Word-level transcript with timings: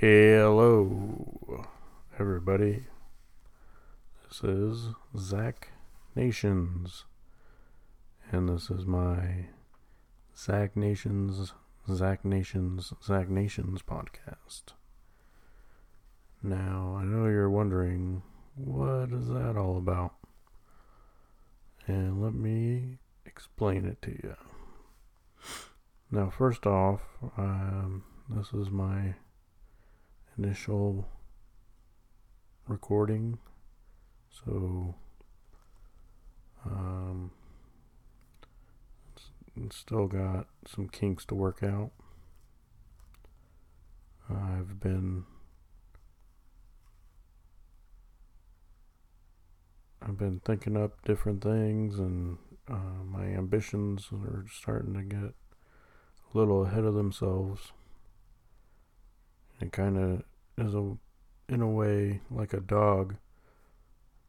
Hello, 0.00 1.66
everybody. 2.18 2.84
This 4.26 4.42
is 4.42 4.94
Zach 5.14 5.72
Nations, 6.16 7.04
and 8.32 8.48
this 8.48 8.70
is 8.70 8.86
my 8.86 9.48
Zach 10.34 10.74
Nations, 10.74 11.52
Zach 11.92 12.24
Nations, 12.24 12.94
Zach 13.04 13.28
Nations 13.28 13.82
podcast. 13.82 14.72
Now, 16.42 16.96
I 16.98 17.04
know 17.04 17.26
you're 17.26 17.50
wondering, 17.50 18.22
what 18.54 19.10
is 19.12 19.28
that 19.28 19.58
all 19.58 19.76
about? 19.76 20.14
And 21.86 22.22
let 22.22 22.32
me 22.32 22.96
explain 23.26 23.84
it 23.84 24.00
to 24.00 24.12
you. 24.12 24.36
Now, 26.10 26.30
first 26.30 26.66
off, 26.66 27.02
um, 27.36 28.02
this 28.30 28.54
is 28.54 28.70
my 28.70 29.16
initial 30.42 31.06
recording. 32.66 33.38
So, 34.30 34.94
um, 36.64 37.30
still 39.70 40.06
got 40.06 40.46
some 40.66 40.88
kinks 40.88 41.26
to 41.26 41.34
work 41.34 41.62
out. 41.62 41.90
I've 44.30 44.80
been 44.80 45.24
I've 50.00 50.16
been 50.16 50.40
thinking 50.44 50.76
up 50.76 51.04
different 51.04 51.42
things, 51.42 51.98
and 51.98 52.38
uh, 52.70 53.04
my 53.04 53.24
ambitions 53.24 54.08
are 54.12 54.46
starting 54.50 54.94
to 54.94 55.02
get 55.02 55.18
a 55.22 55.34
little 56.32 56.64
ahead 56.64 56.84
of 56.84 56.94
themselves. 56.94 57.72
It 59.60 59.72
kind 59.72 59.98
of 59.98 60.22
is 60.60 60.74
a, 60.74 60.96
in 61.48 61.62
a 61.62 61.68
way, 61.68 62.20
like 62.30 62.52
a 62.52 62.60
dog 62.60 63.16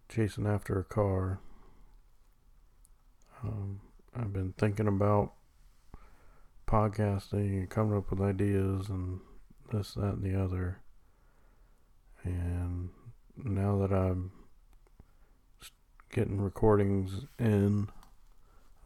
chasing 0.09 0.47
after 0.47 0.79
a 0.79 0.83
car. 0.83 1.39
Um, 3.43 3.81
I've 4.15 4.33
been 4.33 4.53
thinking 4.57 4.87
about 4.87 5.33
podcasting 6.67 7.59
and 7.59 7.69
coming 7.69 7.97
up 7.97 8.09
with 8.09 8.21
ideas 8.21 8.89
and 8.89 9.19
this, 9.71 9.93
that, 9.93 10.15
and 10.15 10.23
the 10.23 10.41
other. 10.41 10.79
And 12.23 12.89
now 13.37 13.77
that 13.79 13.91
I'm 13.91 14.31
getting 16.13 16.39
recordings 16.39 17.25
in, 17.39 17.89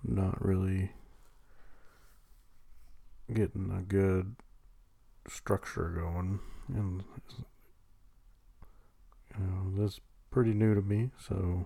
I'm 0.03 0.15
not 0.15 0.43
really 0.43 0.91
getting 3.33 3.71
a 3.75 3.81
good 3.81 4.35
structure 5.27 5.89
going 5.89 6.39
and 6.67 7.03
you 9.37 9.45
know 9.45 9.83
this 9.83 9.99
pretty 10.31 10.53
new 10.53 10.73
to 10.73 10.81
me 10.81 11.11
so 11.17 11.65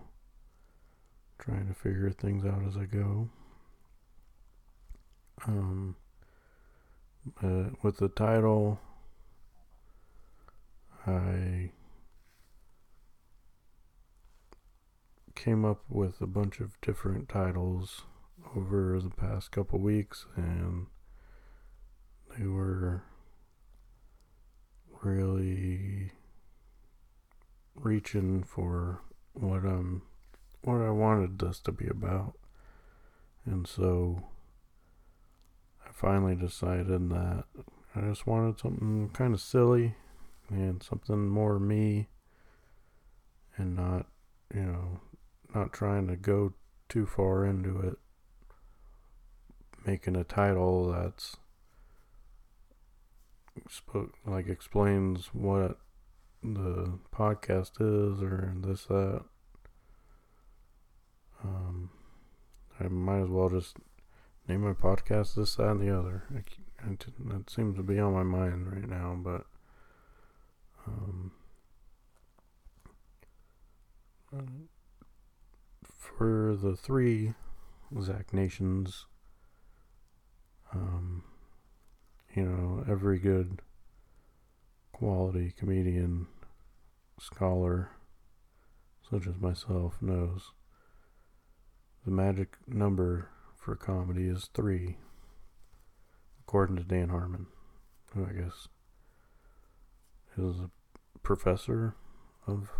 trying 1.39 1.67
to 1.67 1.73
figure 1.73 2.11
things 2.11 2.45
out 2.45 2.61
as 2.67 2.75
I 2.75 2.85
go. 2.85 3.29
Um 5.47 5.95
uh, 7.43 7.69
with 7.81 7.97
the 7.97 8.09
title 8.09 8.79
I 11.05 11.71
came 15.35 15.63
up 15.63 15.83
with 15.89 16.19
a 16.21 16.27
bunch 16.27 16.59
of 16.59 16.79
different 16.81 17.29
titles 17.29 18.01
over 18.55 18.99
the 19.01 19.09
past 19.09 19.51
couple 19.51 19.79
weeks 19.79 20.25
and 20.35 20.87
they 22.37 22.45
were 22.45 23.03
really 25.01 26.11
reaching 27.75 28.43
for 28.43 29.01
what 29.33 29.63
um 29.65 30.01
what 30.61 30.81
I 30.81 30.89
wanted 30.89 31.39
this 31.39 31.59
to 31.61 31.71
be 31.71 31.87
about. 31.87 32.33
And 33.45 33.67
so 33.67 34.23
I 35.85 35.91
finally 35.93 36.35
decided 36.35 37.09
that 37.09 37.45
I 37.95 38.01
just 38.01 38.27
wanted 38.27 38.59
something 38.59 39.09
kind 39.13 39.33
of 39.33 39.41
silly 39.41 39.95
and 40.49 40.83
something 40.83 41.27
more 41.27 41.59
me 41.59 42.09
and 43.55 43.75
not, 43.75 44.07
you 44.53 44.61
know, 44.61 44.99
not 45.55 45.73
trying 45.73 46.07
to 46.07 46.15
go 46.15 46.53
too 46.87 47.05
far 47.05 47.45
into 47.45 47.79
it. 47.79 47.97
Making 49.85 50.17
a 50.17 50.23
title 50.23 50.91
that's 50.91 51.37
spoke 53.69 54.13
like 54.25 54.47
explains 54.47 55.27
what 55.33 55.77
the 56.43 56.99
podcast 57.13 57.71
is 57.79 58.21
or 58.21 58.53
this 58.55 58.85
that. 58.85 59.21
Um, 61.43 61.89
I 62.79 62.87
might 62.87 63.21
as 63.21 63.29
well 63.29 63.49
just 63.49 63.77
name 64.47 64.61
my 64.61 64.73
podcast 64.73 65.35
this, 65.35 65.55
that, 65.55 65.69
and 65.69 65.81
the 65.81 65.97
other. 65.97 66.23
that 67.25 67.49
seems 67.49 67.75
to 67.77 67.83
be 67.83 67.99
on 67.99 68.13
my 68.13 68.23
mind 68.23 68.71
right 68.71 68.87
now, 68.87 69.17
but 69.21 69.45
um, 70.87 71.31
for 75.83 76.55
the 76.55 76.75
three 76.75 77.33
Zach 78.01 78.33
Nations, 78.33 79.05
um, 80.73 81.23
you 82.35 82.43
know, 82.43 82.83
every 82.89 83.19
good 83.19 83.61
quality 84.91 85.53
comedian, 85.57 86.27
scholar, 87.19 87.91
such 89.09 89.27
as 89.27 89.39
myself, 89.39 90.01
knows 90.01 90.51
the 92.05 92.11
magic 92.11 92.55
number 92.67 93.29
for 93.55 93.75
comedy 93.75 94.27
is 94.27 94.49
three, 94.53 94.97
according 96.41 96.75
to 96.75 96.83
Dan 96.83 97.09
Harmon, 97.09 97.47
who 98.13 98.25
I 98.25 98.33
guess 98.33 98.67
is 100.37 100.59
a 100.59 100.69
professor 101.23 101.95
of 102.47 102.71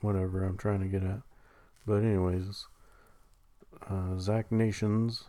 whatever 0.00 0.44
I'm 0.44 0.56
trying 0.56 0.80
to 0.80 0.88
get 0.88 1.02
at. 1.02 1.20
But, 1.86 2.02
anyways, 2.02 2.66
uh, 3.88 4.18
Zach 4.18 4.50
Nations 4.52 5.24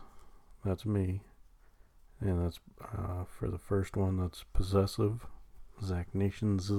that's 0.64 0.86
me. 0.86 1.22
And 2.20 2.44
that's 2.44 2.58
uh, 2.80 3.24
for 3.24 3.48
the 3.48 3.58
first 3.58 3.96
one, 3.96 4.18
that's 4.18 4.44
possessive. 4.52 5.26
Zach 5.82 6.14
Nations. 6.14 6.70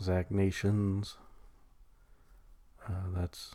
Zach 0.00 0.30
Nations. 0.30 1.18
Uh, 2.88 3.10
that's 3.14 3.54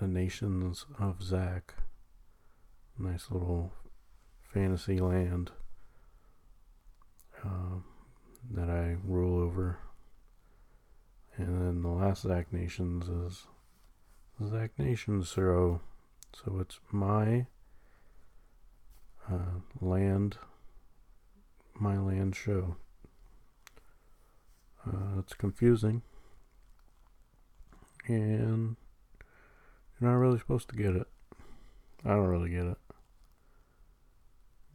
the 0.00 0.06
nations 0.06 0.86
of 0.98 1.22
Zach. 1.22 1.74
Nice 2.98 3.30
little 3.30 3.72
fantasy 4.52 4.98
land 4.98 5.52
uh, 7.44 7.78
that 8.50 8.68
I 8.68 8.96
rule 9.04 9.40
over. 9.40 9.78
And 11.36 11.60
then 11.60 11.82
the 11.82 11.88
last 11.88 12.22
Zach 12.22 12.52
Nations 12.52 13.08
is 13.08 13.46
Zach 14.50 14.72
Nations 14.78 15.32
Zero. 15.32 15.80
So 16.44 16.58
it's 16.60 16.78
my 16.92 17.46
uh, 19.28 19.60
land, 19.80 20.38
my 21.74 21.98
land 21.98 22.36
show. 22.36 22.76
Uh, 24.86 25.18
it's 25.18 25.34
confusing, 25.34 26.02
and 28.06 28.76
you're 30.00 30.10
not 30.10 30.16
really 30.16 30.38
supposed 30.38 30.68
to 30.68 30.76
get 30.76 30.94
it. 30.94 31.08
I 32.04 32.10
don't 32.10 32.28
really 32.28 32.50
get 32.50 32.66
it, 32.66 32.78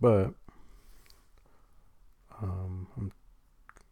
but 0.01 0.33
um, 2.41 2.87
I'm 2.97 3.11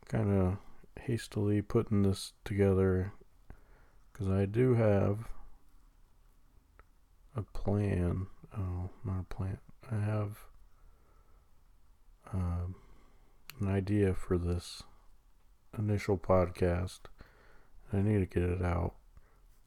kind 0.09 0.29
of 0.29 0.57
hastily 1.00 1.62
putting 1.62 2.03
this 2.03 2.33
together 2.44 3.13
because 4.12 4.27
I 4.27 4.45
do 4.45 4.74
have 4.75 5.29
a 7.36 7.42
plan. 7.42 8.28
Oh, 8.57 8.89
not 9.04 9.22
a 9.22 9.33
plan. 9.33 9.57
I 9.92 9.95
have 9.95 10.38
um, 12.33 12.75
an 13.60 13.68
idea 13.68 14.13
for 14.13 14.38
this 14.38 14.83
initial 15.78 16.18
podcast. 16.18 17.01
I 17.94 18.01
need 18.01 18.19
to 18.19 18.39
get 18.39 18.50
it 18.50 18.62
out 18.62 18.95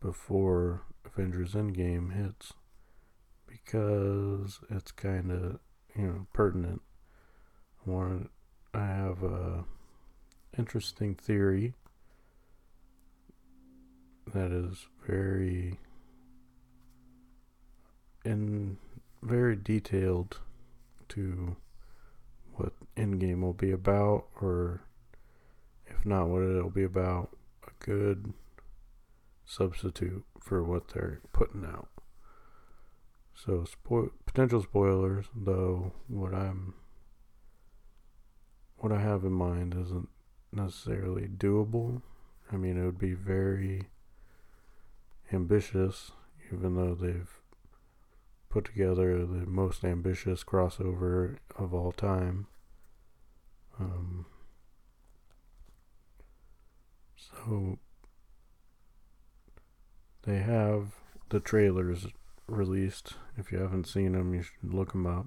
before 0.01 0.83
Avengers 1.05 1.53
Endgame 1.53 2.15
hits 2.15 2.55
because 3.47 4.61
it's 4.71 4.93
kind 4.93 5.31
of 5.31 5.59
you 5.97 6.07
know 6.07 6.27
pertinent. 6.33 6.83
I 7.87 8.29
I 8.73 8.87
have 8.87 9.23
a 9.23 9.65
interesting 10.59 11.15
theory 11.15 11.75
that 14.33 14.51
is 14.51 14.87
very 15.07 15.79
in 18.25 18.79
very 19.23 19.57
detailed 19.57 20.39
to 21.11 21.57
what 22.55 22.73
Endgame 22.97 23.41
will 23.41 23.53
be 23.55 23.71
about, 23.71 24.27
or 24.41 24.83
if 25.87 26.05
not, 26.07 26.29
what 26.29 26.43
it'll 26.43 26.71
be 26.71 26.85
about. 26.85 27.37
A 27.67 27.85
good 27.85 28.33
substitute 29.45 30.25
for 30.41 30.63
what 30.63 30.89
they're 30.89 31.21
putting 31.33 31.65
out. 31.65 31.89
So, 33.35 33.65
spo- 33.65 34.13
potential 34.27 34.63
spoilers, 34.63 35.27
though, 35.35 35.93
what 36.09 36.35
I'm 36.35 36.75
what 38.77 38.93
I 38.93 39.01
have 39.01 39.25
in 39.25 39.33
mind 39.33 39.75
isn't 39.75 40.09
necessarily 40.53 41.27
doable. 41.27 42.03
I 42.53 42.57
mean, 42.57 42.77
it 42.77 42.85
would 42.85 42.99
be 42.99 43.15
very 43.15 43.89
ambitious, 45.33 46.13
even 46.53 46.77
though 46.77 46.95
they've 46.95 47.41
put 48.55 48.67
together 48.67 49.27
the 49.27 49.45
most 49.47 49.85
ambitious 49.85 50.45
crossover 50.45 51.39
of 51.59 51.75
all 51.75 51.91
time. 51.91 52.47
Um, 53.81 54.27
so 57.17 57.81
they 60.23 60.39
have 60.39 60.93
the 61.31 61.41
trailers 61.41 62.07
released. 62.47 63.15
If 63.37 63.51
you 63.51 63.59
haven't 63.59 63.89
seen 63.89 64.13
them, 64.13 64.33
you 64.33 64.43
should 64.43 64.73
look 64.73 64.93
them 64.93 65.09
up. 65.09 65.27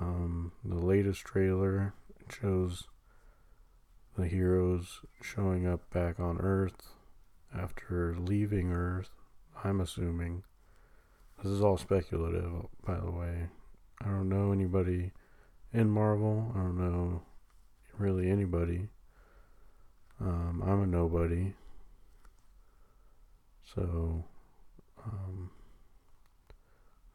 Um, 0.00 0.52
the 0.64 0.76
latest 0.78 1.24
trailer 1.24 1.94
shows 2.30 2.84
the 4.16 4.28
heroes 4.28 5.00
showing 5.20 5.66
up 5.66 5.90
back 5.90 6.20
on 6.20 6.38
Earth 6.38 6.92
after 7.52 8.14
leaving 8.16 8.70
Earth. 8.70 9.10
I'm 9.64 9.80
assuming 9.80 10.44
this 11.38 11.52
is 11.52 11.62
all 11.62 11.76
speculative, 11.76 12.52
by 12.84 12.98
the 12.98 13.10
way. 13.10 13.48
I 14.00 14.06
don't 14.06 14.28
know 14.28 14.52
anybody 14.52 15.12
in 15.72 15.88
Marvel. 15.88 16.52
I 16.54 16.58
don't 16.58 16.78
know 16.78 17.22
really 17.98 18.30
anybody. 18.30 18.88
Um, 20.20 20.62
I'm 20.66 20.82
a 20.82 20.86
nobody. 20.86 21.54
So, 23.74 24.24
um, 25.04 25.50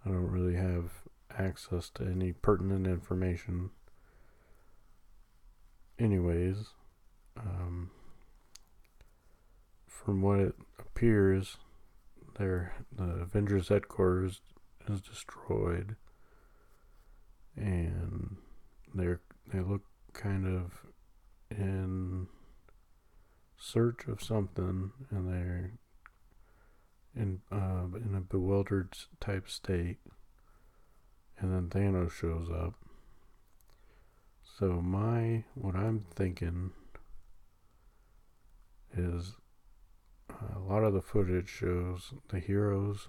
I 0.05 0.09
don't 0.09 0.31
really 0.31 0.55
have 0.55 0.91
access 1.37 1.89
to 1.91 2.03
any 2.03 2.33
pertinent 2.33 2.87
information. 2.87 3.69
Anyways, 5.99 6.57
um, 7.37 7.91
from 9.87 10.21
what 10.21 10.39
it 10.39 10.55
appears, 10.79 11.57
their 12.37 12.73
the 12.95 13.21
Avengers 13.21 13.69
headquarters 13.69 14.41
is 14.89 15.01
destroyed, 15.01 15.95
and 17.55 18.37
they're 18.93 19.21
they 19.53 19.59
look 19.59 19.83
kind 20.13 20.45
of 20.45 20.85
in 21.49 22.27
search 23.57 24.07
of 24.07 24.21
something, 24.21 24.91
and 25.09 25.27
they're 25.27 25.71
in 27.15 27.41
uh, 27.51 27.85
in 27.95 28.15
a 28.15 28.21
bewildered 28.21 28.93
type 29.19 29.49
state, 29.49 29.97
and 31.39 31.53
then 31.53 31.69
Thanos 31.69 32.11
shows 32.11 32.49
up. 32.49 32.73
So 34.59 34.81
my 34.81 35.43
what 35.55 35.75
I'm 35.75 36.05
thinking 36.15 36.71
is 38.95 39.33
a 40.55 40.59
lot 40.59 40.83
of 40.83 40.93
the 40.93 41.01
footage 41.01 41.49
shows 41.49 42.13
the 42.29 42.39
heroes 42.39 43.07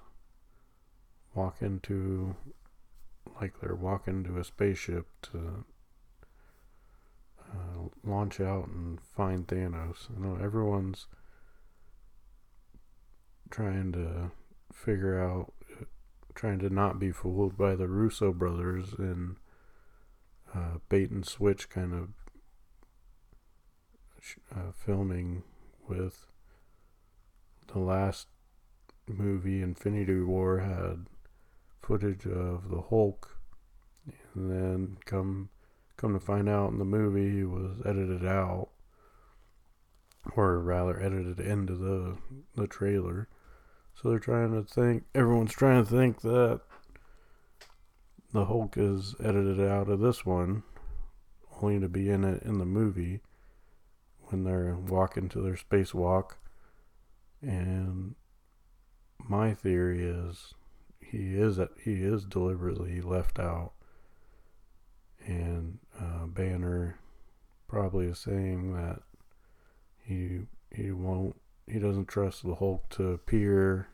walk 1.35 1.57
into 1.61 2.35
like 3.41 3.61
they're 3.61 3.75
walking 3.75 4.25
to 4.25 4.39
a 4.39 4.45
spaceship 4.45 5.07
to 5.23 5.65
uh, 7.53 7.89
launch 8.05 8.41
out 8.41 8.69
and 8.69 9.01
find 9.01 9.47
Thanos. 9.47 10.09
You 10.11 10.25
know 10.25 10.39
everyone's 10.43 11.07
trying 13.51 13.93
to 13.93 14.31
figure 14.73 15.21
out, 15.23 15.53
trying 16.35 16.59
to 16.61 16.71
not 16.71 16.99
be 16.99 17.11
fooled 17.11 17.57
by 17.57 17.75
the 17.75 17.89
Russo 17.89 18.33
brothers 18.33 18.95
in 18.99 19.37
uh, 20.55 20.79
bait 20.89 21.11
and 21.11 21.27
switch 21.27 21.69
kind 21.69 21.95
of 21.95 22.09
uh, 24.55 24.73
filming 24.73 25.43
with 25.89 26.27
the 27.69 27.79
last 27.79 28.29
movie, 29.07 29.63
Infinity 29.63 30.21
War, 30.21 30.59
had 30.61 31.07
footage 31.81 32.27
of 32.27 32.69
the 32.71 32.83
Hulk, 32.89 33.39
and 34.35 34.51
then 34.51 34.99
come 35.05 35.51
come 35.97 36.13
to 36.13 36.21
find 36.21 36.49
out 36.49 36.71
in 36.71 36.79
the 36.79 36.85
movie, 36.85 37.43
was 37.45 37.81
edited 37.85 38.25
out, 38.25 38.69
or 40.37 40.61
rather 40.61 41.01
edited 41.01 41.41
into 41.41 41.75
the 41.75 42.19
the 42.55 42.67
trailer. 42.67 43.29
So 43.95 44.11
they're 44.11 44.19
trying 44.19 44.53
to 44.53 44.63
think. 44.63 45.05
Everyone's 45.15 45.53
trying 45.53 45.85
to 45.85 45.91
think 45.91 46.21
that 46.21 46.61
the 48.33 48.45
Hulk 48.45 48.75
is 48.77 49.15
edited 49.19 49.61
out 49.61 49.89
of 49.89 50.01
this 50.01 50.25
one, 50.25 50.63
only 51.61 51.81
to 51.81 51.89
be 51.89 52.11
in 52.11 52.25
it 52.25 52.43
in 52.43 52.59
the 52.59 52.67
movie 52.67 53.21
when 54.25 54.45
they're 54.45 54.77
walking 54.77 55.29
to 55.31 55.41
their 55.41 55.55
spacewalk 55.55 56.33
and 57.43 58.15
my 59.29 59.55
theory 59.55 60.05
is 60.05 60.55
he 61.01 61.37
is 61.37 61.59
he 61.83 62.03
is 62.03 62.25
deliberately 62.25 63.01
left 63.01 63.39
out, 63.39 63.73
and 65.27 65.79
uh, 65.99 66.27
Banner 66.27 66.99
probably 67.67 68.07
is 68.07 68.19
saying 68.19 68.75
that 68.75 69.01
he 70.05 70.41
he 70.75 70.91
won't 70.91 71.37
he 71.67 71.79
doesn't 71.79 72.09
trust 72.09 72.43
the 72.43 72.55
Hulk 72.55 72.89
to 72.91 73.09
appear 73.13 73.89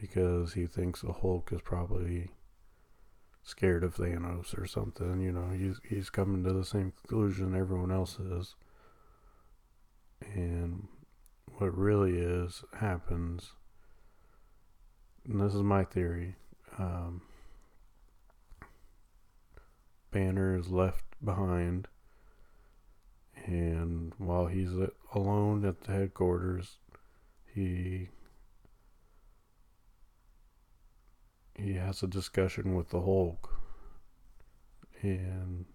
because 0.00 0.52
he 0.54 0.66
thinks 0.66 1.00
the 1.00 1.12
Hulk 1.12 1.50
is 1.52 1.60
probably 1.62 2.30
scared 3.42 3.84
of 3.84 3.94
Thanos 3.94 4.58
or 4.58 4.66
something. 4.66 5.20
You 5.20 5.32
know, 5.32 5.50
he's 5.56 5.80
he's 5.88 6.10
coming 6.10 6.42
to 6.44 6.52
the 6.52 6.64
same 6.64 6.92
conclusion 6.92 7.54
everyone 7.54 7.92
else 7.92 8.18
is. 8.18 8.54
And 10.34 10.88
what 11.58 11.76
really 11.76 12.18
is 12.18 12.64
happens, 12.80 13.52
and 15.24 15.40
this 15.40 15.54
is 15.54 15.62
my 15.62 15.84
theory. 15.84 16.36
Um, 16.78 17.22
Banner 20.10 20.56
is 20.56 20.68
left 20.68 21.04
behind, 21.24 21.88
and 23.46 24.12
while 24.18 24.46
he's 24.46 24.70
alone 25.12 25.64
at 25.64 25.82
the 25.82 25.92
headquarters, 25.92 26.78
he 27.52 28.08
he 31.56 31.74
has 31.74 32.02
a 32.02 32.08
discussion 32.08 32.74
with 32.74 32.90
the 32.90 33.00
Hulk, 33.00 33.60
and 35.02 35.66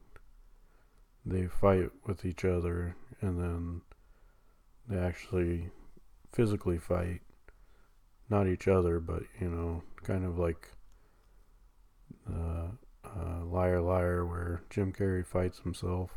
they 1.26 1.48
fight 1.48 1.90
with 2.06 2.26
each 2.26 2.44
other, 2.44 2.96
and 3.22 3.40
then 3.40 3.82
they 4.88 4.98
actually 4.98 5.70
physically 6.32 6.78
fight. 6.78 7.22
Not 8.30 8.48
each 8.48 8.68
other, 8.68 9.00
but, 9.00 9.24
you 9.40 9.50
know, 9.50 9.84
kind 10.04 10.24
of 10.24 10.38
like 10.38 10.70
uh, 12.32 12.68
uh, 13.04 13.46
Liar 13.46 13.82
Liar, 13.82 14.26
where 14.26 14.62
Jim 14.70 14.94
Carrey 14.94 15.26
fights 15.26 15.60
himself. 15.60 16.12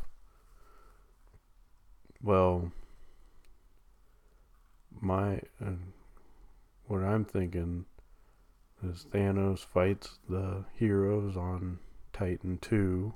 Well, 2.21 2.71
my 5.01 5.41
uh, 5.63 5.71
what 6.85 7.03
I'm 7.03 7.25
thinking 7.25 7.85
is 8.83 9.05
Thanos 9.11 9.65
fights 9.65 10.19
the 10.29 10.65
heroes 10.73 11.35
on 11.35 11.79
Titan 12.11 12.59
2, 12.61 13.13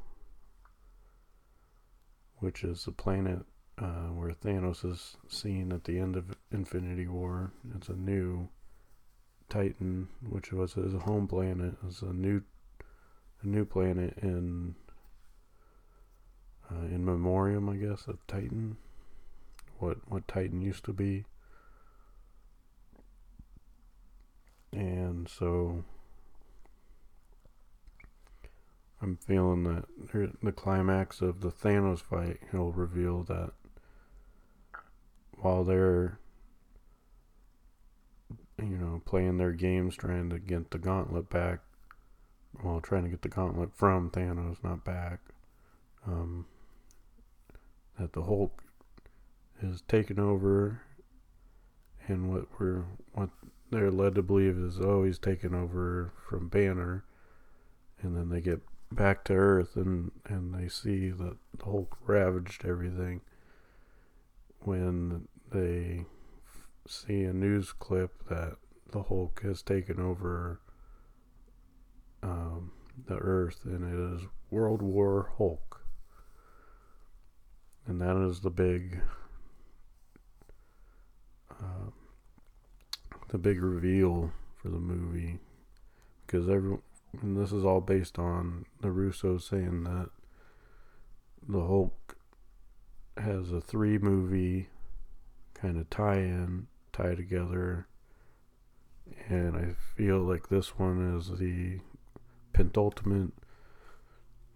which 2.39 2.63
is 2.63 2.86
the 2.86 2.92
planet 2.92 3.46
uh, 3.79 4.10
where 4.13 4.31
Thanos 4.31 4.84
is 4.84 5.17
seen 5.27 5.72
at 5.72 5.84
the 5.84 6.00
end 6.00 6.15
of 6.15 6.36
Infinity 6.51 7.07
War. 7.07 7.51
It's 7.75 7.89
a 7.89 7.93
new 7.93 8.50
Titan, 9.50 10.07
which 10.27 10.51
was 10.51 10.74
his 10.74 10.93
home 10.93 11.27
planet. 11.27 11.75
It's 11.88 12.01
a 12.01 12.13
new, 12.13 12.41
a 13.43 13.48
new 13.48 13.65
planet 13.65 14.17
in 14.22 14.75
uh, 16.69 16.86
in 16.86 17.05
memoriam, 17.05 17.69
I 17.69 17.75
guess, 17.75 18.07
of 18.07 18.25
Titan. 18.27 18.77
What 19.79 19.98
what 20.10 20.27
Titan 20.27 20.62
used 20.62 20.84
to 20.86 20.93
be. 20.93 21.25
And 24.74 25.29
so 25.29 25.84
I'm 29.01 29.17
feeling 29.17 29.63
that 29.63 29.86
the 30.43 30.51
climax 30.51 31.22
of 31.22 31.41
the 31.41 31.51
Thanos 31.51 32.01
fight, 32.01 32.39
he'll 32.51 32.72
reveal 32.72 33.24
that 33.24 33.51
while 35.48 35.63
they're 35.63 36.20
you 38.58 38.77
know 38.77 39.01
playing 39.06 39.38
their 39.38 39.54
games 39.54 39.96
trying 39.96 40.30
to 40.30 40.39
get 40.39 40.72
the 40.72 40.77
gauntlet 40.77 41.30
back 41.30 41.60
well 42.63 42.82
trying 42.82 43.04
to 43.04 43.10
get 43.10 43.22
the 43.22 43.30
gauntlet 43.30 43.70
from 43.74 44.10
Thanos 44.10 44.63
not 44.63 44.84
back 44.84 45.20
um, 46.06 46.46
that 48.00 48.13
the 48.13 48.24
Hulk 48.24 48.63
is 49.62 49.82
taken 49.88 50.20
over, 50.20 50.82
and 52.08 52.32
what 52.32 52.46
we're 52.60 52.84
what 53.13 53.30
they're 53.72 53.92
led 53.92 54.16
to 54.16 54.22
believe 54.22 54.58
is 54.58 54.80
oh 54.80 55.04
he's 55.04 55.20
taken 55.20 55.54
over 55.54 56.13
from 56.30 56.48
Banner, 56.48 57.04
and 58.01 58.16
then 58.16 58.30
they 58.30 58.42
get 58.42 58.62
back 58.92 59.24
to 59.25 59.34
Earth 59.34 59.75
and 59.75 60.12
and 60.25 60.54
they 60.54 60.70
see 60.70 61.10
that 61.10 61.38
the 61.58 61.66
Hulk 61.66 61.98
ravaged 62.06 62.66
everything. 62.66 63.22
When 64.60 65.27
they 65.51 66.06
see 66.88 67.24
a 67.24 67.34
news 67.34 67.74
clip 67.74 68.27
that 68.30 68.56
the 68.92 69.04
Hulk 69.04 69.42
has 69.44 69.62
taken 69.62 70.00
over 70.00 70.60
um, 72.24 72.72
the 73.08 73.18
Earth, 73.18 73.62
and 73.66 73.84
it 73.84 74.16
is 74.16 74.27
World 74.50 74.82
War 74.82 75.32
Hulk, 75.38 75.82
and 77.86 78.01
that 78.01 78.18
is 78.18 78.42
the 78.42 78.50
big. 78.50 79.01
Uh, 81.51 81.89
the 83.30 83.38
big 83.38 83.62
reveal 83.62 84.32
for 84.62 84.70
the 84.70 84.80
movie 84.80 85.39
because 86.25 86.48
every 86.50 86.77
and 87.22 87.38
this 87.38 87.51
is 87.51 87.66
all 87.66 87.82
based 87.82 88.20
on 88.20 88.66
the 88.82 88.92
Russo 88.92 89.38
saying 89.38 89.84
that 89.84 90.10
the 91.48 91.66
Hulk 91.66 92.18
has 93.18 93.51
a 93.51 93.62
three 93.62 93.98
movie 93.98 94.70
kind 95.62 95.78
of 95.78 95.90
tie 95.90 96.18
in, 96.18 96.68
tie 96.94 97.16
together. 97.16 97.88
And 99.30 99.56
I 99.56 99.74
feel 99.96 100.20
like 100.20 100.50
this 100.50 100.78
one 100.78 101.18
is 101.18 101.40
the 101.40 101.80
penultimate 102.54 103.32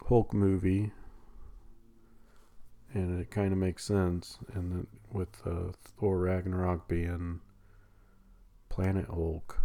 Hulk 0.07 0.33
movie. 0.33 0.91
And 2.93 3.21
it 3.21 3.31
kind 3.31 3.53
of 3.53 3.57
makes 3.57 3.85
sense. 3.85 4.37
And 4.53 4.87
with 5.11 5.41
uh, 5.45 5.71
Thor 5.99 6.19
Ragnarok 6.19 6.87
being 6.87 7.39
Planet 8.69 9.05
Hulk. 9.07 9.59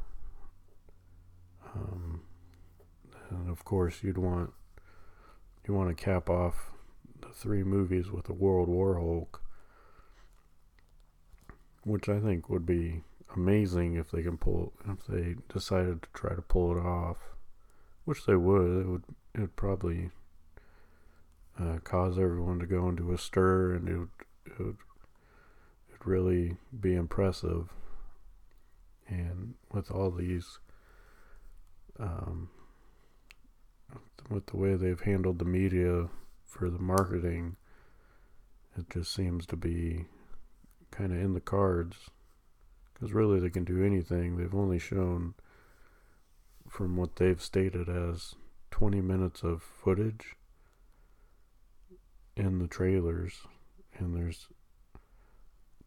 Um, 1.74 2.22
and 3.30 3.50
of 3.50 3.64
course, 3.64 4.02
you'd 4.02 4.18
want 4.18 4.50
you 5.66 5.74
want 5.74 5.88
to 5.88 6.04
cap 6.04 6.30
off 6.30 6.70
the 7.20 7.28
three 7.28 7.64
movies 7.64 8.10
with 8.10 8.28
a 8.28 8.32
World 8.32 8.68
War 8.68 8.98
Hulk, 8.98 9.42
which 11.86 12.08
I 12.08 12.18
think 12.18 12.48
would 12.50 12.66
be 12.66 13.02
amazing 13.34 13.94
if 13.94 14.10
they 14.10 14.22
can 14.22 14.36
pull 14.36 14.72
if 14.88 15.06
they 15.06 15.36
decided 15.52 16.02
to 16.02 16.08
try 16.12 16.34
to 16.34 16.42
pull 16.42 16.76
it 16.76 16.80
off, 16.80 17.18
which 18.04 18.26
they 18.26 18.34
would. 18.34 18.80
It 18.80 18.88
would 18.88 19.04
it 19.34 19.40
would 19.40 19.56
probably 19.56 20.10
uh, 21.58 21.78
cause 21.84 22.18
everyone 22.18 22.58
to 22.58 22.66
go 22.66 22.88
into 22.88 23.12
a 23.12 23.18
stir, 23.18 23.74
and 23.74 23.88
it 23.88 23.98
would, 23.98 24.08
it 24.46 24.58
would 24.58 24.76
it'd 25.88 26.06
really 26.06 26.56
be 26.78 26.94
impressive 26.94 27.68
and 29.08 29.54
with 29.72 29.88
all 29.90 30.10
these 30.10 30.58
um, 32.00 32.50
with 34.28 34.46
the 34.46 34.56
way 34.56 34.74
they've 34.74 35.02
handled 35.02 35.38
the 35.38 35.44
media 35.44 36.08
for 36.44 36.68
the 36.68 36.80
marketing 36.80 37.54
it 38.76 38.90
just 38.90 39.14
seems 39.14 39.46
to 39.46 39.56
be 39.56 40.06
kind 40.90 41.12
of 41.12 41.18
in 41.18 41.34
the 41.34 41.40
cards 41.40 41.96
because 42.94 43.12
really 43.12 43.40
they 43.40 43.50
can 43.50 43.64
do 43.64 43.84
anything. 43.84 44.36
They've 44.36 44.54
only 44.54 44.78
shown 44.78 45.34
from 46.68 46.96
what 46.96 47.16
they've 47.16 47.40
stated 47.40 47.88
as 47.88 48.34
20 48.70 49.00
minutes 49.00 49.42
of 49.42 49.62
footage 49.62 50.36
in 52.36 52.58
the 52.58 52.68
trailers 52.68 53.32
and 53.98 54.14
there's 54.14 54.48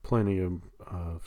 plenty 0.01 0.39
of 0.39 0.61
uh, 0.89 1.19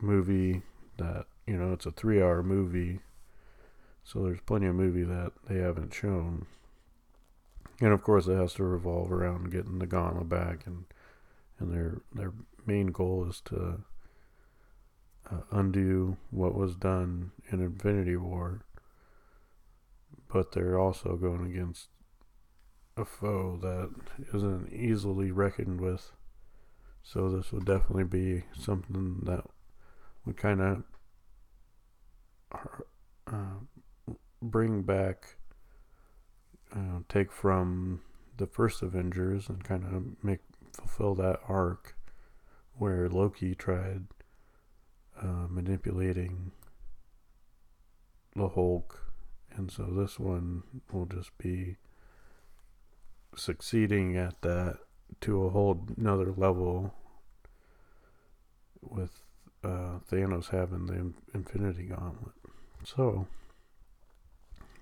movie 0.00 0.62
that 0.96 1.26
you 1.46 1.56
know 1.56 1.72
it's 1.72 1.84
a 1.84 1.90
three 1.90 2.22
hour 2.22 2.42
movie 2.42 3.00
so 4.04 4.22
there's 4.22 4.40
plenty 4.42 4.66
of 4.66 4.74
movie 4.74 5.02
that 5.02 5.32
they 5.48 5.58
haven't 5.58 5.94
shown. 5.94 6.46
And 7.80 7.92
of 7.92 8.02
course 8.02 8.26
it 8.26 8.36
has 8.36 8.52
to 8.54 8.64
revolve 8.64 9.10
around 9.10 9.50
getting 9.50 9.78
the 9.78 9.86
gauntlet 9.86 10.28
back 10.28 10.66
and 10.66 10.84
and 11.64 11.74
their 11.74 12.02
their 12.14 12.32
main 12.66 12.88
goal 12.88 13.26
is 13.28 13.40
to 13.46 13.80
uh, 15.30 15.40
undo 15.50 16.16
what 16.30 16.54
was 16.54 16.76
done 16.76 17.32
in 17.50 17.60
Infinity 17.60 18.16
War 18.16 18.64
but 20.34 20.50
they're 20.50 20.78
also 20.78 21.16
going 21.16 21.46
against 21.46 21.88
a 22.96 23.04
foe 23.04 23.56
that 23.62 23.90
isn't 24.36 24.72
easily 24.72 25.30
reckoned 25.30 25.80
with. 25.80 26.10
So 27.04 27.30
this 27.30 27.52
would 27.52 27.64
definitely 27.64 28.04
be 28.04 28.42
something 28.58 29.20
that 29.24 29.44
would 30.26 30.36
kind 30.36 30.60
of 30.60 30.82
uh, 33.32 33.86
bring 34.42 34.82
back, 34.82 35.36
uh, 36.74 37.00
take 37.08 37.30
from 37.30 38.00
the 38.36 38.48
first 38.48 38.82
Avengers 38.82 39.48
and 39.48 39.62
kind 39.62 39.84
of 39.84 40.24
make 40.24 40.40
fulfill 40.74 41.14
that 41.16 41.40
arc 41.48 41.96
where 42.76 43.08
Loki 43.08 43.54
tried 43.54 44.04
uh, 45.20 45.46
manipulating 45.48 46.50
the 48.34 48.48
Hulk, 48.48 49.12
and 49.54 49.70
so 49.70 49.84
this 49.84 50.18
one 50.18 50.64
will 50.92 51.06
just 51.06 51.36
be 51.38 51.76
succeeding 53.36 54.16
at 54.16 54.42
that 54.42 54.78
to 55.20 55.44
a 55.44 55.50
whole 55.50 55.86
another 55.96 56.32
level 56.36 56.94
with 58.82 59.20
uh, 59.62 59.98
Thanos 60.10 60.50
having 60.50 60.86
the 60.86 61.12
Infinity 61.32 61.84
Gauntlet. 61.84 62.34
So 62.84 63.26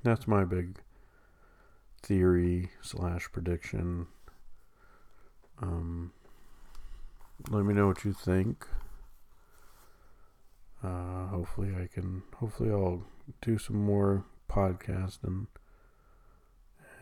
that's 0.03 0.27
my 0.27 0.45
big 0.45 0.79
theory 2.03 2.71
slash 2.81 3.31
prediction. 3.31 4.07
Um, 5.61 6.13
let 7.53 7.65
me 7.65 7.75
know 7.75 7.87
what 7.87 8.05
you 8.05 8.13
think. 8.13 8.67
Uh, 10.83 11.27
hopefully, 11.27 11.71
I 11.81 11.87
can. 11.87 12.23
Hopefully, 12.37 12.71
I'll 12.71 13.05
do 13.41 13.59
some 13.59 13.77
more 13.77 14.25
podcasting 14.51 15.47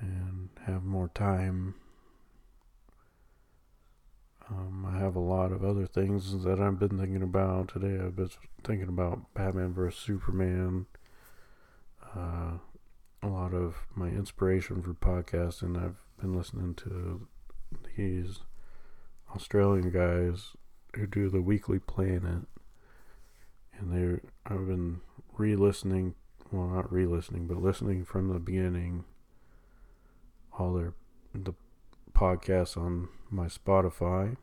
and 0.00 0.50
have 0.66 0.84
more 0.84 1.08
time 1.08 1.74
um, 4.50 4.84
I 4.84 4.98
have 4.98 5.14
a 5.14 5.20
lot 5.20 5.52
of 5.52 5.64
other 5.64 5.86
things 5.86 6.42
that 6.42 6.58
I've 6.58 6.78
been 6.78 6.98
thinking 6.98 7.22
about 7.22 7.68
today. 7.68 8.02
I've 8.02 8.16
been 8.16 8.30
thinking 8.64 8.88
about 8.88 9.32
Batman 9.32 9.72
vs 9.72 10.00
Superman. 10.00 10.86
Uh, 12.16 12.54
a 13.22 13.28
lot 13.28 13.54
of 13.54 13.76
my 13.94 14.08
inspiration 14.08 14.82
for 14.82 14.94
podcasting. 14.94 15.80
I've 15.80 16.02
been 16.20 16.36
listening 16.36 16.74
to 16.76 17.28
these 17.96 18.40
Australian 19.34 19.90
guys 19.90 20.56
who 20.94 21.06
do 21.06 21.28
the 21.28 21.42
Weekly 21.42 21.78
Planet, 21.78 22.46
and 23.78 23.92
they 23.92 24.20
I've 24.46 24.66
been 24.66 25.00
re-listening. 25.36 26.14
Well, 26.50 26.66
not 26.66 26.92
re-listening, 26.92 27.46
but 27.46 27.62
listening 27.62 28.04
from 28.04 28.28
the 28.28 28.40
beginning. 28.40 29.04
All 30.58 30.74
their 30.74 30.94
the 31.32 31.54
podcasts 32.12 32.76
on 32.76 33.08
my 33.30 33.46
Spotify. 33.46 34.36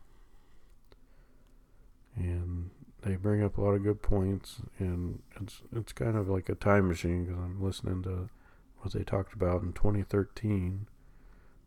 And 2.16 2.72
they 3.04 3.16
bring 3.16 3.44
up 3.44 3.58
a 3.58 3.62
lot 3.62 3.76
of 3.76 3.84
good 3.84 4.02
points, 4.02 4.62
and 4.80 5.22
it's 5.40 5.62
it's 5.76 5.94
kind 5.94 6.18
of 6.18 6.28
like 6.30 6.50
a 6.50 6.56
time 6.56 6.88
machine 6.88 7.26
because 7.26 7.40
I'm 7.40 7.62
listening 7.62 8.04
to 8.04 8.30
what 8.80 8.94
they 8.94 9.04
talked 9.04 9.34
about 9.34 9.62
in 9.62 9.74
2013 9.74 10.88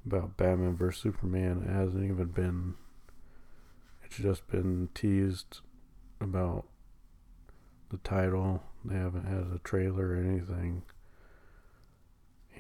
about 0.07 0.37
Batman 0.37 0.75
vs 0.75 1.01
Superman. 1.01 1.65
It 1.69 1.73
hasn't 1.73 2.05
even 2.05 2.27
been. 2.29 2.75
Just 4.11 4.47
been 4.49 4.89
teased 4.95 5.61
about 6.21 6.67
the 7.91 7.99
title. 7.99 8.63
They 8.85 8.97
haven't 8.97 9.27
had 9.27 9.55
a 9.55 9.61
trailer 9.63 10.09
or 10.09 10.17
anything. 10.17 10.83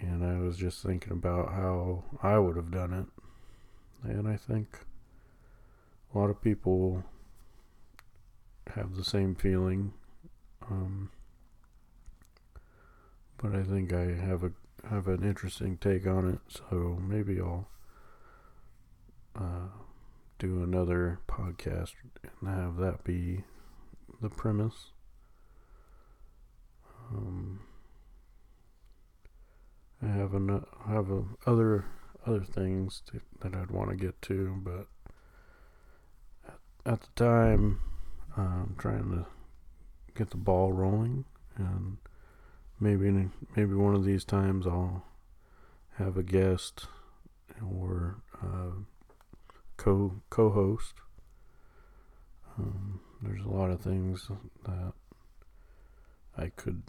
And 0.00 0.24
I 0.24 0.38
was 0.38 0.56
just 0.56 0.82
thinking 0.82 1.12
about 1.12 1.52
how 1.52 2.04
I 2.22 2.38
would 2.38 2.56
have 2.56 2.70
done 2.70 2.94
it 2.94 3.06
and 4.02 4.28
I 4.28 4.36
think 4.36 4.78
a 6.14 6.18
lot 6.18 6.30
of 6.30 6.40
people 6.42 7.04
have 8.74 8.96
the 8.96 9.04
same 9.04 9.34
feeling. 9.34 9.92
Um, 10.70 11.10
but 13.38 13.54
I 13.54 13.62
think 13.62 13.92
I 13.92 14.12
have 14.12 14.44
a 14.44 14.52
have 14.88 15.08
an 15.08 15.22
interesting 15.22 15.76
take 15.76 16.06
on 16.06 16.28
it, 16.28 16.38
so 16.48 16.98
maybe 17.06 17.38
I'll 17.40 17.68
uh, 19.36 19.68
do 20.40 20.62
another 20.62 21.20
podcast 21.28 21.92
and 22.40 22.48
have 22.48 22.76
that 22.76 23.04
be 23.04 23.44
the 24.22 24.30
premise. 24.30 24.92
Um, 27.12 27.60
I 30.02 30.06
have 30.06 30.32
an 30.34 30.64
have 30.88 31.10
a 31.10 31.24
other 31.46 31.84
other 32.26 32.42
things 32.42 33.02
to, 33.06 33.20
that 33.40 33.54
I'd 33.54 33.70
want 33.70 33.90
to 33.90 33.96
get 33.96 34.20
to, 34.22 34.56
but 34.64 34.86
at, 36.48 36.58
at 36.86 37.00
the 37.02 37.08
time, 37.16 37.80
I'm 38.36 38.76
trying 38.78 39.10
to 39.10 39.26
get 40.14 40.30
the 40.30 40.38
ball 40.38 40.72
rolling, 40.72 41.26
and 41.56 41.98
maybe 42.78 43.28
maybe 43.54 43.74
one 43.74 43.94
of 43.94 44.06
these 44.06 44.24
times 44.24 44.66
I'll 44.66 45.04
have 45.98 46.16
a 46.16 46.22
guest 46.22 46.86
or 47.62 48.22
uh, 48.42 48.70
co 49.80 50.20
co-host. 50.28 50.94
Um, 52.58 53.00
there's 53.22 53.44
a 53.44 53.48
lot 53.48 53.70
of 53.70 53.80
things 53.80 54.28
that 54.64 54.92
I 56.36 56.48
could, 56.50 56.82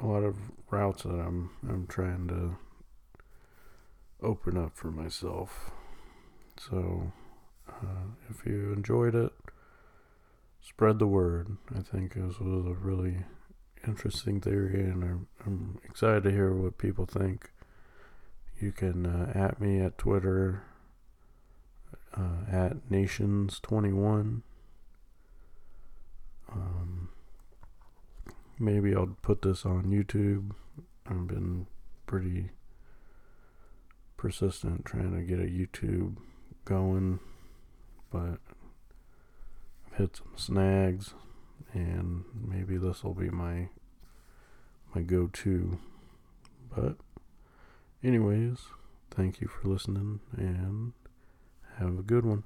a 0.00 0.06
lot 0.06 0.24
of 0.24 0.36
routes 0.70 1.02
that 1.02 1.10
I'm 1.10 1.50
I'm 1.68 1.86
trying 1.86 2.28
to 2.28 2.56
open 4.22 4.56
up 4.56 4.74
for 4.74 4.90
myself. 4.90 5.70
So, 6.56 7.12
uh, 7.68 8.06
if 8.30 8.46
you 8.46 8.72
enjoyed 8.72 9.14
it, 9.14 9.32
spread 10.62 10.98
the 10.98 11.06
word. 11.06 11.58
I 11.76 11.80
think 11.80 12.14
this 12.14 12.38
was 12.38 12.66
a 12.66 12.74
really 12.74 13.18
interesting 13.86 14.40
theory, 14.40 14.80
and 14.80 15.04
I'm, 15.04 15.26
I'm 15.44 15.78
excited 15.84 16.22
to 16.24 16.30
hear 16.30 16.54
what 16.54 16.78
people 16.78 17.04
think. 17.04 17.50
You 18.58 18.72
can 18.72 19.04
uh, 19.04 19.32
at 19.34 19.60
me 19.60 19.80
at 19.80 19.98
Twitter 19.98 20.62
uh, 22.16 22.50
at 22.50 22.88
Nations21. 22.90 24.42
Um, 26.52 27.08
maybe 28.58 28.94
I'll 28.94 29.16
put 29.22 29.42
this 29.42 29.64
on 29.66 29.84
YouTube. 29.84 30.52
I've 31.06 31.26
been 31.26 31.66
pretty 32.06 32.50
persistent 34.16 34.84
trying 34.84 35.12
to 35.12 35.22
get 35.22 35.38
a 35.38 35.50
YouTube 35.50 36.16
going, 36.64 37.18
but 38.10 38.38
I've 39.86 39.98
hit 39.98 40.16
some 40.16 40.32
snags, 40.36 41.14
and 41.72 42.24
maybe 42.34 42.76
this 42.76 43.04
will 43.04 43.14
be 43.14 43.30
my 43.30 43.68
my 44.94 45.02
go-to. 45.02 45.78
But, 46.74 46.96
anyways, 48.02 48.58
thank 49.10 49.40
you 49.40 49.48
for 49.48 49.68
listening, 49.68 50.20
and 50.36 50.92
have 51.78 51.98
a 51.98 52.02
good 52.02 52.24
one. 52.24 52.44